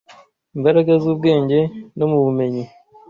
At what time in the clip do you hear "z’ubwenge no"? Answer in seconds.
1.01-2.05